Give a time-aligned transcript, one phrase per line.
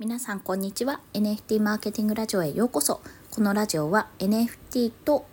[0.00, 1.00] 皆さんこんにちは。
[1.12, 3.00] NFT マーケティングラジオへようこそ。
[3.32, 5.26] このラジオは NFT と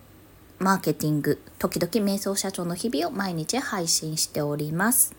[0.58, 5.14] マーケティング時々瞑想社長の日々を毎日配信しております。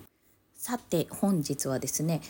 [0.56, 2.22] さて本日はですね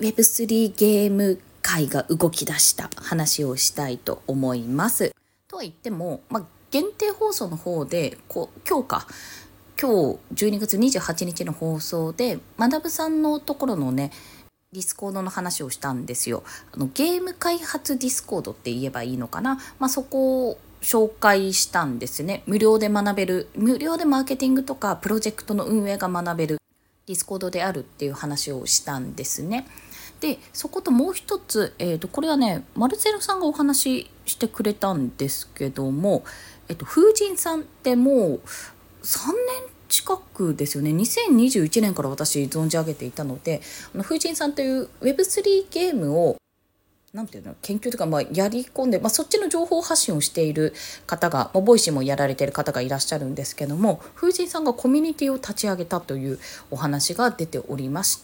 [0.00, 5.14] Web3 ゲーム界が動き出した話をしたいと思います。
[5.48, 9.06] とは言っても、まあ、限定放送の方でこ今日か。
[9.80, 14.12] 今日12月28日の放送で学さんのところのね
[14.72, 16.44] Discord の話をしたんですよ。
[16.72, 22.44] あのゲーム開発 Discord って言えばいいのかな、まあ、そこを紹介したんですね。
[22.46, 26.58] 無料で学べる、無料でマーケティングとかプロジェクトの運営が学べる
[27.06, 29.66] Discord であるっていう話をしたんですね。
[30.20, 36.22] でそこともう一つ、えーと、これはねマルセルさんがお話ししてくれたんですけども、
[36.68, 38.40] えっと、風神さんってもう
[39.02, 40.90] 3年近くですよね。
[40.90, 43.60] 2021年から私存じ上げていたので
[43.94, 46.36] あの風神さんという Web3 ゲームを
[47.12, 50.72] なんていうの研究というか、まあ、やり込んで、まあ、そっちの情報発信をしている
[51.08, 56.38] 方が、まあ、 Voicy もやられている方がいらっしゃるんですけども風神さんがコミュニティを立ち上げたという
[56.70, 58.20] お話が出ておりまし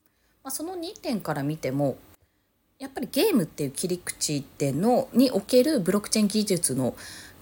[0.47, 1.97] まあ、その2点から見ても
[2.79, 6.95] やっぱりゲームっていう切り口でのにおけるブロックチェーン技術の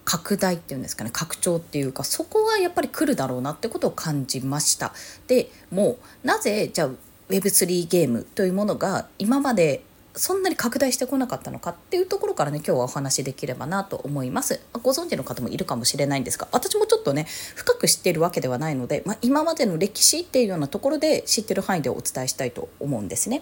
[0.05, 4.93] 拡大っていうんですかね拡張っていうかそこはやっぱり来るだろうなってことを感じました。
[5.27, 6.89] でもうなぜじゃあ
[7.29, 9.83] Web3 ゲームというものが今まで
[10.13, 14.61] そんなに拡大してこなかったのかっていうところからね今日はお話しできればなと思います。
[14.81, 23.41] ご存知の方もいるかもしれないんですが私もちょっとね深く知っているわけではないので、まあ、今までの歴史っていうようなところで知ってる範囲でお伝えしたいと思うんですね、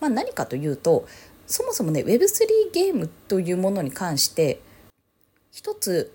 [0.00, 1.06] まあ、何かというと
[1.46, 4.60] そもそもね Web3 ゲームというものに関して
[5.52, 6.12] 一つ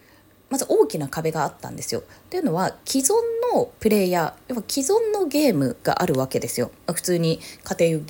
[0.49, 2.03] まず大きな壁があったんですよ。
[2.29, 3.13] というのは既存
[3.53, 6.71] のプレイヤー要は既存のゲームがあるわけですよ。
[6.91, 8.01] 普通に家庭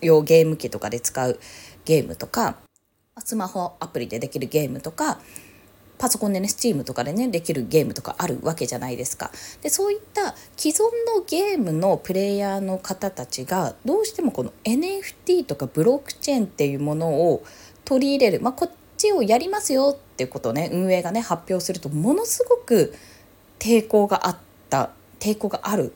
[0.00, 1.40] 用ゲーム機とかで使う
[1.84, 2.56] ゲームとか
[3.24, 5.20] スマホアプリでできるゲームとか
[5.98, 9.32] パソコンでね Steam とかでねできるゲームとかあるわけじゃないですか。
[9.62, 10.82] でそういった既存
[11.16, 17.42] のゲームのプレイヤーの方たちがどうしてもこの NFT とかブロックチェーンっていうものを
[17.84, 22.94] 取り入れる、まあ、こちをやりますよっていうことをね運営がね発表するとものすごく
[23.58, 24.36] 抵抗があっ
[24.68, 25.94] た抵抗がある。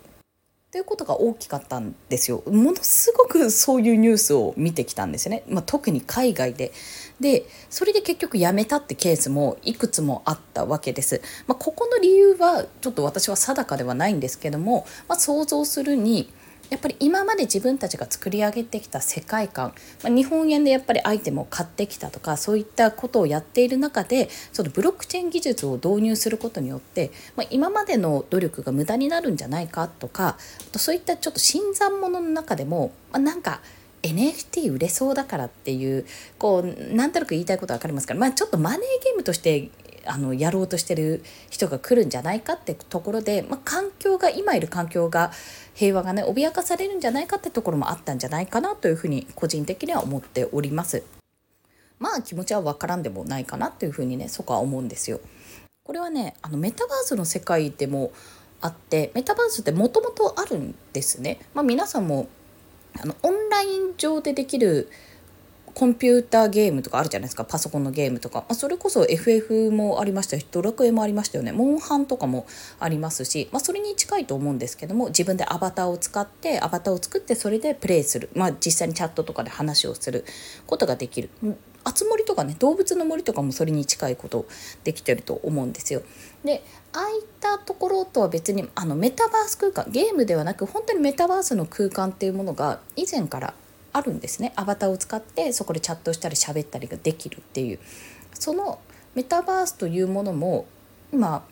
[0.70, 2.42] ということが大きかったんですよ。
[2.46, 6.72] ものすごくそういうニュースを見てきたんですよね、まあ、特に海外で。
[7.20, 16.32] でそれで結局やめたってケースもいくつもあったわけです、まあ、ここの理由はちょっと私は定かではないんですけども、まあ、想像するに
[16.72, 30.38] やっぱり今まで自分たちが作り上げてきた世界観、まあ、日本円でやっぱりアイテムを買ってきたとかそういったことをやっている中でそのブロックチェーン技術を導入することによって、まあ、今までの努力が無駄になるんじゃないかとか
[30.76, 33.60] そういったちょっと新参者の中でも、まあ、なんか
[34.02, 36.06] NFT 売れそうだからっていう
[36.38, 38.14] こうなんとなく言いたいこと分かりますか？
[38.14, 39.68] ら、まあ、ちょっとマネーゲームとして
[40.06, 45.32] あのやろうとしてる人が来るんじゃないかってところで、まあ、環境が今いる環境が
[45.74, 51.02] 平和がね脅かされるんじゃないかってところもあったんじゃないかなというふうに個人的には思っております。
[51.98, 55.20] まあ気持ちは分からんでもないかなというふうにねそこは思うんですよ。
[55.84, 58.12] これはねあのメタバースの世界でも
[58.60, 61.40] あってメタバースってもともとあるんですね。
[61.54, 62.28] まあ、皆さんも
[63.00, 64.88] あのオンライン上でできる
[65.74, 71.52] コンピューターゲームとかあるじゃないですかパソコンのゲームとか、まあ、それこそ FF もありましたしドラクエもありましたよね。
[71.52, 72.46] モンハンとかも
[72.78, 80.24] ありますし、まあ、それに近いと思うんですけども自分でアバターを使ってアバターを作ってそれでプレイする、まあ、実際にチャットとかで話をする。
[80.66, 81.30] ことができる。
[81.84, 84.46] あつ森とかね動物の森とかもそれに近いこと
[84.84, 86.02] できてると思うんですよ。
[86.44, 86.62] で
[86.92, 89.86] ああいったところとは別にあのメタバース空間。
[89.90, 93.54] ゲームではなく本当にメタバースの空間っていうものが以前から
[93.92, 94.52] あるんですね。
[94.56, 97.78] アバターを使ってそこでチャットしたり喋ったりができるっていう。
[98.34, 98.80] その
[99.14, 100.66] メタバースというものも
[101.12, 101.44] 今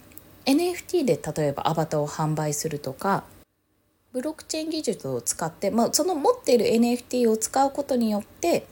[0.47, 3.25] NFT で例えばアバターを販売するとか
[4.13, 8.67] ブロックチェーン技術を使って、まあ、その持っている NFT を使うことによって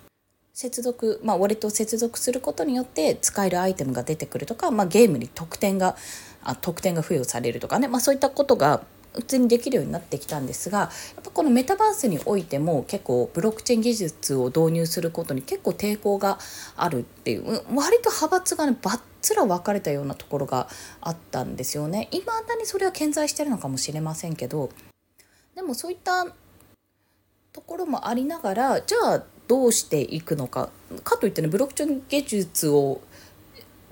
[0.52, 5.94] 接続、まあ、ウォレットを接続することによって使えるアイテムが出てくるとか、まあ、ゲームに得点が
[6.42, 8.82] あ得点が付与されるとかね、まあ、そういったことが
[9.18, 10.86] 普通にできるようになってきたんですがや
[11.20, 16.38] っぱこのメタバースにおいても結構ブロックチェーン技術を導入することに結構抵抗が
[16.76, 17.44] あるっていう
[17.74, 20.68] 割と派閥がねばっつら分かれたようなところが
[21.00, 22.08] あったんですよね。
[22.12, 24.70] いまだにそれは健在してるのかもしれませんけど
[25.54, 26.26] でもそういった
[27.52, 30.70] ところもありながらじゃあどうしていくのか
[31.02, 33.00] かといってねブロックチェーン技術を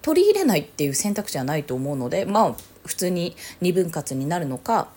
[0.02, 4.88] 取り入れないっていう選択肢はないと思うのでまあ普通に2分割になるのか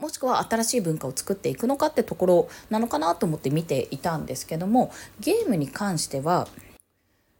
[0.00, 6.48] もしくは新しい文化を作っていくのかってところなのかなと思って見ていたんですけどもゲームに関しては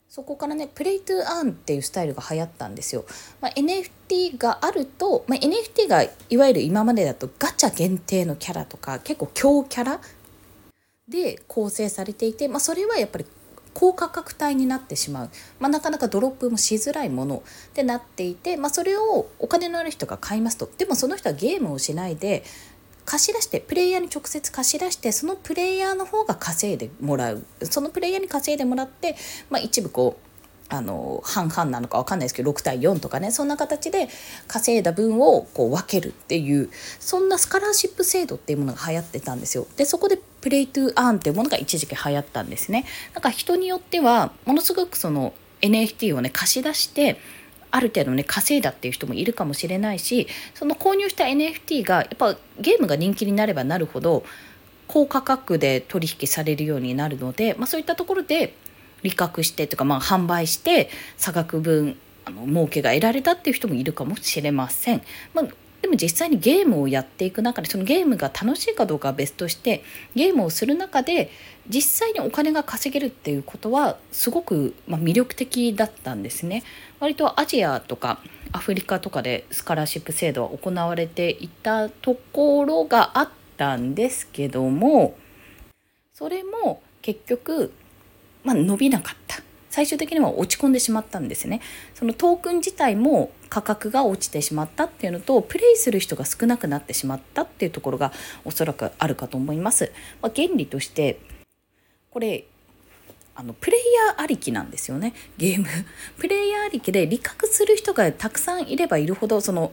[0.08, 3.04] そこからねプレイトゥーアンっていうスタイルが流行ったんですよ。
[3.40, 10.00] まあ、NFT があると、まあ、NFT がいわゆる今までだとガチャ限定のキャラとか結構強キャラ
[11.08, 13.26] で構成されていて、まあ、それはやっぱり
[13.75, 17.43] 高価格帯になってしまう、まあ、なかなかドロップもしづらいもの。
[17.70, 20.70] ってなっていて、まあ、それをお金のある人が買いますと。
[20.78, 22.44] でもその人はゲームをしないで
[23.05, 27.44] 貸し出してプレイヤーに直接貸し出してそのプレイヤーの方が稼いでもらう。
[27.62, 29.17] そのプレイヤーに稼いでもらって、
[29.49, 30.31] まあ、一部こう
[30.72, 34.08] あの半々なのか分かんないですけど6対4とかねそんな形で
[34.46, 36.70] 稼いだ分をこう分けるっていう
[37.00, 39.67] そんなスカラーシップ制度っていうものが流行ってたんですよ。
[39.76, 42.84] でそこでプレイトゥーアーンっていうものが一時期流行ったんですね。
[43.14, 47.19] なんか人によってはものすごくその NFT をね貸し出して
[47.70, 54.25] ある程度ね稼いだっていう人もいるかもしれないしその購入した NFT がやっぱゲームが人気になればなるほど
[54.88, 58.54] 高価格で取引されるようになるので、まあ、そういったところで
[59.02, 65.02] 利確してとかまあ販売して差額分あの儲けが得られたっていう人もいるかもしれません。
[65.32, 65.46] まあ
[65.82, 69.82] でも実際にゲームをやっていく中でそのゲームが楽しいかどうかは別として
[70.15, 71.31] ゲームをする中で
[71.69, 76.65] 実際にお金が稼げるっていうことはすごく、ま魅力的だったんですね。
[76.99, 78.21] 割とアジアとか
[78.53, 85.15] アフリカとかでスカラシップ制度は行われていたところがあったんですけども
[86.12, 87.73] それも結局
[88.44, 91.61] まあ、伸びなかった最終的には落ち込んでしまったんですね。
[91.94, 98.12] そのトークン自体も価格が落ちてしまったっていうのとプレイする人が少なくなってしまったっていうところが
[98.44, 101.20] おそらくあるかと思います、まあ、原理として
[102.11, 102.44] これ
[103.34, 105.14] あのプレイヤーありきなんですよね。
[105.38, 105.67] ゲーム。
[106.19, 109.72] プレイヤーありきで利確する人がたくさんいればいるほどその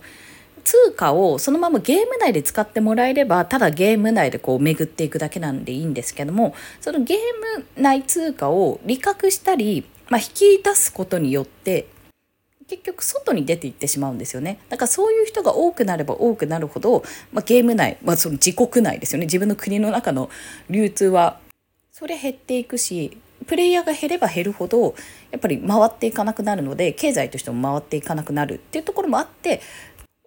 [0.67, 7.17] 通貨をそのままゲーム内で使ってもらえればただゲーム内でこう巡っていくだけなんでいいんですけどもそのゲー
[7.57, 11.87] ム内通貨を利確したり、まあ、引き出すことによって
[12.67, 14.59] 結局外に出ていってしまうんですよね。
[14.67, 19.25] だからそういう人が多くなれば多くなるほど、まあ、ゲーム内、まあ、その自国内ですよね。
[19.25, 20.29] 自分の国の中の
[20.69, 21.39] 流通は
[21.93, 24.95] それ減っていくしプレイヤーが減れば減るほど
[25.31, 29.61] やっぱり回っていかなくなるので経済としても回っていかなくなるっていうところもあって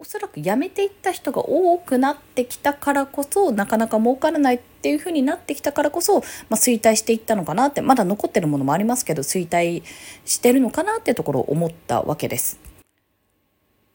[0.00, 9.82] おそらく辞めていった人が多くなってきたからこそなかなか儲からないっていう風になってきたからこそ、まあ、衰退していったのかなってまだ残ってるものもありますけど衰退
[10.24, 12.58] してるのかなってところを思ったわけです。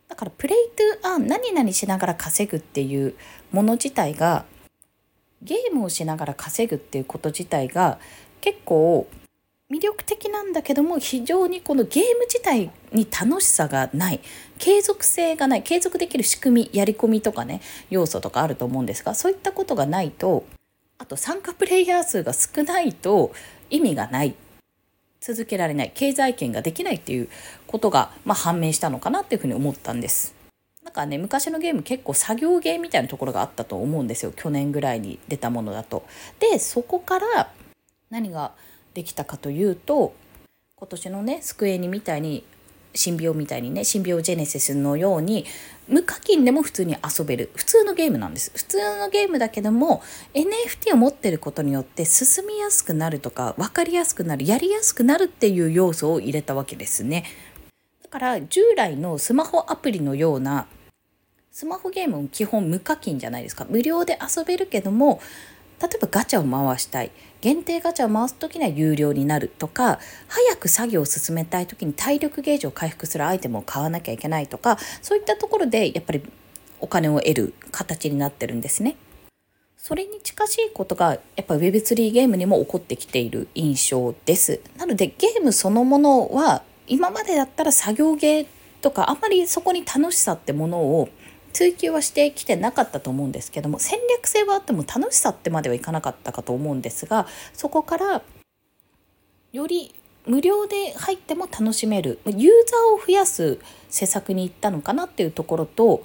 [0.07, 0.69] だからプレイ
[1.01, 3.15] トゥーアン何々しながら稼ぐっていう
[3.51, 4.45] もの自体が
[5.41, 7.97] ゲームをしながら稼ぐっていうこと自体が
[8.41, 9.07] 結構
[9.71, 14.19] 魅力的なんだけども非常にこのゲーム自体に楽しさがない。
[14.59, 15.63] 継続性がない。
[15.63, 20.45] 継続できる仕組みやり込みとかね要素とかあると思うんですがそういったことがないと
[20.99, 23.31] あと参加プレイヤー数が少ないと
[23.69, 24.35] 意味がない。
[25.19, 25.91] 続けられない。
[25.95, 27.29] 経済圏ができないっていう
[27.65, 30.35] ことが、まあ、判明したのかなっていうふうに思ったんです。
[30.83, 34.31] なんかね昔のゲーム結構作業ゲーみたいなところがあったと思うんですよ。
[34.35, 36.05] 去年ぐらいに出たものだと。
[36.39, 37.51] でそこから
[38.11, 38.51] 何が
[38.95, 40.15] できたかというと
[40.77, 42.43] 今年のねスクエニみたいに
[42.95, 45.45] シンビオみたいにねシンビオジェネシスのように
[45.87, 47.51] 無課金でも普通に遊べる。
[47.55, 48.51] 普通のゲームなんです。
[48.55, 50.01] 普通のゲームだけども
[50.33, 57.25] NFT を持ってることによって進みやすくなるとか分かりやすくなるやりやすくなるっていう要素を入れたわけですね。
[58.01, 60.67] だから従来のスマホアプリのような
[61.51, 63.65] スマホゲームも基本無課金じゃないですか。
[63.69, 65.21] 無料で遊べるけども
[65.81, 76.23] 例えばガチャを回したい限定ガチャを回す時には有料になるとか早く作業を進めたい時に体力ゲージを回復するアイテムを買わなきゃいけないとかそういったところでやっぱり
[76.79, 78.95] お金を得る形になってるんですね。
[79.77, 84.59] それに近しいことがやっぱ Web3 ゲームにも起こってきている印象です。
[84.77, 88.47] なのでゲームそのものは今までだったら作業ゲー
[88.81, 91.09] とかあんまりそこに楽しさってものを
[91.55, 98.21] 追求はしてきてなかったと思うんですけども戦略性はあっても楽しさってまではいかなかったかと思うんですがそこから
[99.53, 99.95] より
[100.27, 103.57] 無料で入っても楽しめるユーザーを増やす
[103.89, 106.03] 施策に行ったのかなっていうところと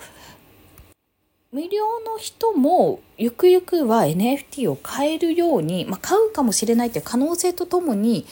[1.50, 1.68] 無料
[2.06, 8.24] の人もゆくゆくは NFT を買えるように、まあ、買うかもしれないという可能性とともに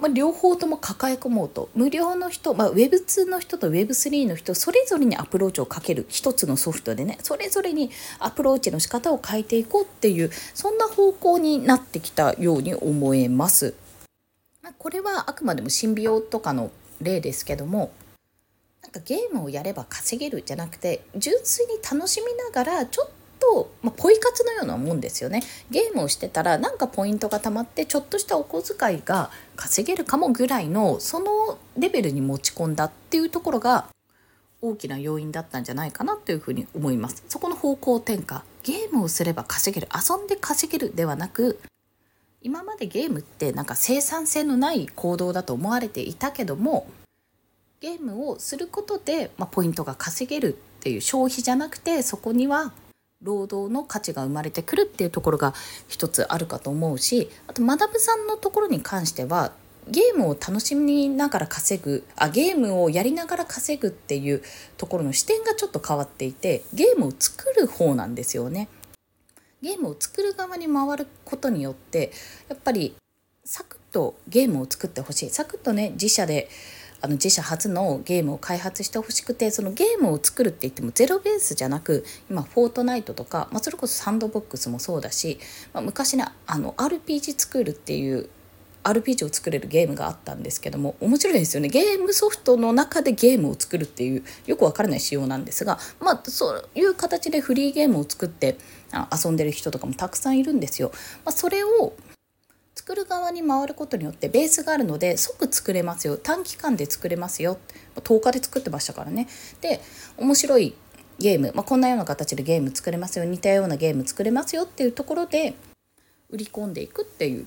[0.00, 13.74] まあ、両方とも抱え込もうと無料の人、まあ、Web2 の人と Web3 の人それぞれにアプローチをかける一つのソフトでねそれぞれにアプローチの仕方を変えていこうっていうそんな方向になってきたように思えます。
[14.62, 16.70] まあ、これはあくまでもシンビオとかの
[17.00, 17.92] 例ですけども
[18.82, 25.42] なんかゲームをやれば稼げるじゃなくて純粋に楽しみながらちょっと、まあ、ポイ活のようなもんですよね。
[25.70, 33.86] ゲームをしてたらなんかポイントがたまってちょっとしたお小遣いが稼げるかもぐらいのそのレベルに持ち込んだっていうところが
[34.62, 37.24] 大きな要因だったんじゃないかなというふうに思います。
[37.28, 38.42] そこの方向転換。
[38.64, 41.60] ゲームをすれば稼げる遊んで稼げるではなく
[42.42, 46.86] 今までゲームってなんか生産性のない行動だと思われていたけども
[47.80, 52.72] ゲームをすることで、まあ、ポイントが稼げるっていう消費じゃなくてそこには
[53.24, 55.54] 労働の価値が生まれてくるっていうところが
[55.88, 59.52] 一つあるかと思うしあとマダムさんのところに関しては
[59.88, 64.42] ゲームを楽しみながら稼ぐあゲームをやりながら稼ぐっていう
[64.76, 68.68] ところの視点がちょっと変わっていてゲームを作る方なんですよね。
[69.60, 72.12] ゲームを作る側に回ることによって
[72.48, 72.94] やっぱり
[73.44, 76.48] サクッとゲームを作ってほしいサクッとね自社で
[77.04, 85.38] あの自社初のゲームを開発してほしくてそのゲームを作るって言ってもゼロベースじゃなく今フォートナイトとか、まあ、それこそサンドボックスもそうだし、
[85.74, 88.30] まあ、昔ねあの RPG 作るっていう
[88.84, 98.56] RPG を作れるゲームがあったんですけども面白いですよねゲームソフトの中でゲームを作るっていうよくわからない仕様なんですがまあそういう形でフリーゲームを作って
[99.12, 100.90] 遊んでる人とかもたくさんいるんですよ。
[101.24, 101.92] まあ、それを
[102.86, 106.18] 作る側に回ることによってベースがあるので即作れますよ。
[106.18, 107.56] 短期間で作れますよ。
[107.94, 109.26] 10日で作ってましたからね。
[109.62, 109.80] で
[110.18, 110.74] 面白い
[111.18, 113.24] ゲーム、まあ、こんなような形でゲーム作れますよ。
[113.24, 115.54] 似たようなゲーム作れますよっていうところで
[116.28, 117.46] 売り込んでいくっていう。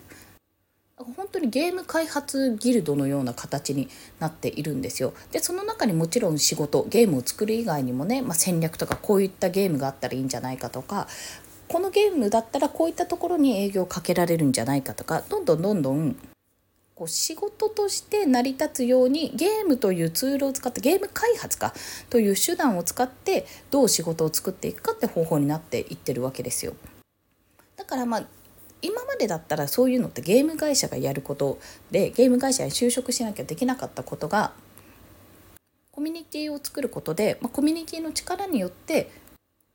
[0.98, 3.90] 本当にゲーム開発ギルドのような形に
[4.20, 5.14] なっているんですよ。
[5.32, 11.08] でその中にもちろん仕事ゲームを作る以外にもね、まあ、戦略とかこういったゲームがあったらいいんじゃないかとか
[11.68, 16.16] このゲームだったらこういったところに営業をかけられるんじゃないかとかどんどんどんどん
[16.96, 21.74] こう仕事として成り立つようにゲームというツールを使ってゲーム開発か
[22.10, 26.74] という手段を使ってどう仕事を作っていくかって方法になっていってるわけですよ。
[27.76, 28.24] だからまあ
[28.82, 31.60] 今までだったらそういうのってゲーム会社がやること
[31.92, 34.54] でゲーム会社に就職しなきゃできなかったことが
[35.92, 39.10] コミュニティを作ることで、まあ、コミュニティの力によって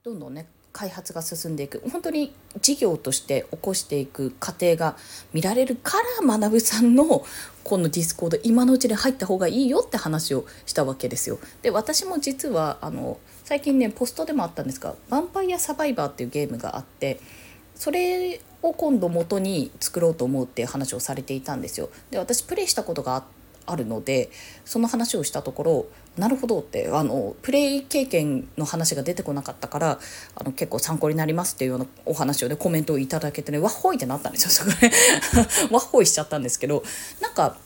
[0.05, 4.97] どんどんね開発が進んでいく本当に事業として起こしていく過程が
[5.33, 7.25] 見られるから学さんの
[7.63, 11.39] この Discord 今のうちに入った方がいいよって話をしたわけですよ。
[11.63, 17.21] で私も実はあの最近ねポストでもあったんですが「Vampire Survivor」っていうゲームがあって
[17.75, 21.91] それを今度元に作ろうと思うっていう話をされていたんですよ。
[22.11, 23.25] で私プレイしたことがあ
[23.67, 24.31] あるので
[24.65, 29.99] その話をしたところなるほどってあのプレイ経験の話が出てこなかったから
[30.35, 34.91] あの結構参考になりますっていうようなお話をねコメントをいただけてねわっほいってなったんですよそれ
[35.71, 36.83] わっほいしちゃったんですけど
[37.21, 37.57] なんか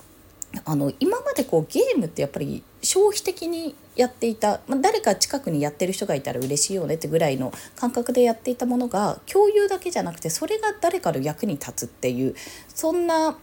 [0.65, 12.35] あの今までこうゲームってやっぱり消費的にやっていた、まあ、誰か近くにやってる人がいたら嬉しいよねってぐらいの感覚でやっていたものが共有だけじゃなくてそれが誰かの役に立つっていう
[12.69, 13.37] そんな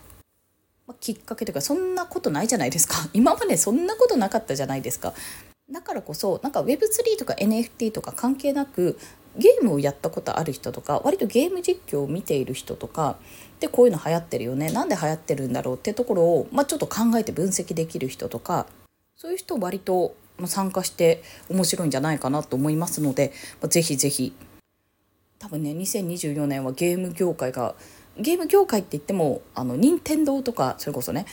[1.00, 2.96] きっかけというかそんなことないじゃないですか。
[3.14, 5.14] 今までそんなことなかったじゃないですか。
[5.72, 9.00] だからこそなんか Web3 とか NFT とか関係なく
[9.38, 13.18] ゲームをやったことある人とか割とゲーム実況を見ている人とか
[13.60, 14.72] でこういうの流行ってるよね。
[14.72, 18.68] なんで流行ってるんだろうってところを、まあ、ちょっと考えて分析できる人とか
[19.16, 24.34] そういう人割と参加して面白いんじゃないかなと思いますので、まあ、ぜひぜひ。
[25.40, 27.76] 多分ね2024年はゲーム業界が
[28.18, 31.26] ゲーム業界って言ってもあの任天堂とかそれこそね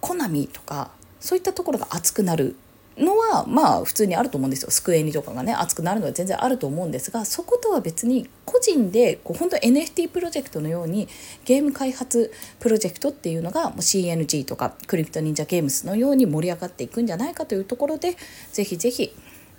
[0.00, 0.90] コナミとか
[1.20, 2.56] そういったところが熱くなる
[2.98, 4.70] のはまあ普通にあると思うんですよ。
[4.70, 11.08] スクエニとかがね熱くなるのは全然あると思うんですがそことは別に個人でこう本当 NFT プロジェクトのように
[11.44, 18.16] ゲーム開発プロジェクトっていうのがもう CNG とかクリプト忍者ゲームスのように盛り上がっていくんじゃないかというところで
[18.52, 19.14] ぜひぜひ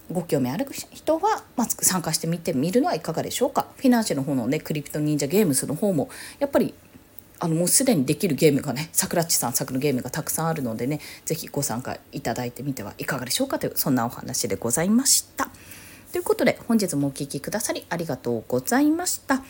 [0.09, 6.73] ご興味ある人は、まず参加してみてみるのはいかがでしょうかフィナンシェの方のねクリプト忍者ゲームスの方もやっぱり
[7.39, 15.49] あのもうすでにできるゲームがねさくらっちさん作のゲームがたくさんあるのでね是非ご参加いただいてみてはいかがでしょうかというそんなお話でございました。
[16.11, 19.43] ということで本日もお聴きくださりありがとうございました。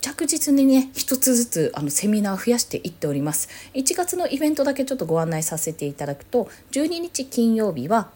[0.00, 8.10] 着実にね一つずつあのセミナー増やしていっております1月のイベントだけちょっとご案内させていただくと12日金曜日は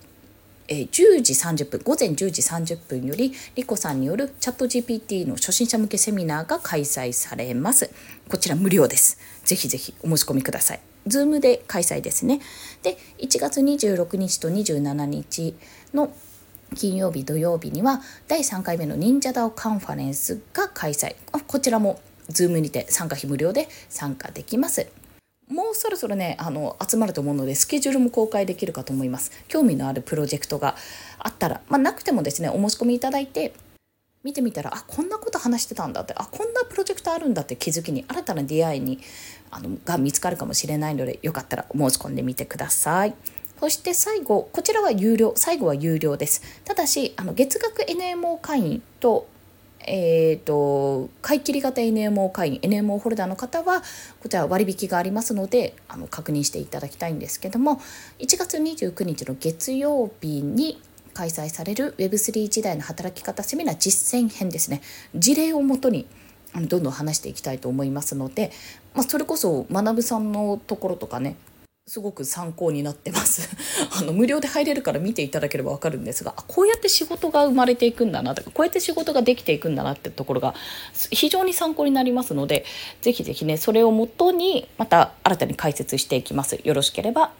[0.68, 7.90] えー、10時30分午前10時30分よりリコさんによるチャット GPT の初心者向けセミナーが開催されます。
[8.28, 9.18] こちら無料です。
[9.44, 10.80] ぜひぜひお申し込みください。
[11.06, 12.40] Zoom で開催ですね。
[12.82, 15.54] で1月26日と27日
[15.94, 16.12] の
[16.74, 21.16] 金曜日土曜日には第3回目の忍者ダオカンファレンスが開催。
[21.46, 22.00] こちらも
[22.30, 24.86] Zoom にて参加費無料で参加できます。
[25.52, 30.76] もうそろそろねあの集まると思うのでスケジュールも公開できるかと思います興味のあるプロジェクトが
[31.18, 33.52] あったら、まあ、なくてもですねお申し込みいただいて
[34.24, 38.98] 見てみたらあこんなこと話してたんだってあこんなプロジェクトあるんだって気づきに新たな出会いに
[39.50, 43.14] あのが見つかるかもしれないのでよかったら申し込んでみてください。
[43.60, 49.28] そして最後こちらは有料最後は有料ですただしあの月額 NMO 会員と
[49.86, 53.82] えーと、買い切り型 NMO 会員 NMO ホルダーの方は
[54.20, 57.80] こちら割引がありますのであの確認していただきたいんですけども
[58.18, 60.80] 1月29日の月曜日に
[61.14, 64.80] 開催される Web3 時代の働き方セミナー実践編ですね。
[65.14, 66.06] 事例をもとに
[66.54, 68.50] どんどん話していきたいと思いますので、
[68.94, 71.36] まあ、それこそ学さんのところとかね
[71.86, 73.56] すごく参考になってます
[73.98, 80.54] あの無料で入れるから見ていただければ分かるんですがこうやって仕事が生まれていくんだなとかこうやって仕事ができていくんだなってところが
[81.10, 82.64] 非常に参考になりますので
[83.00, 87.32] ぜひぜひねそれをもとにまた新たに解説していきますよろしければ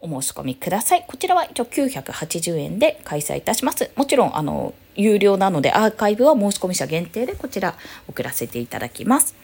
[0.00, 1.04] お申し込みください。
[1.08, 3.90] こちらは一応980円で開催いたします。
[3.96, 7.74] もちろん、あの、有料なのでアーカイブは申し込み者限定でこちら
[8.08, 9.34] 送らせていただきます。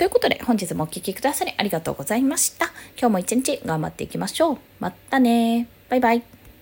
[0.00, 2.72] ということで本日もお聴きくださりありがとうございました。
[2.98, 4.58] 今日も一日頑張っていきましょう。
[4.78, 6.39] またねバイバイ。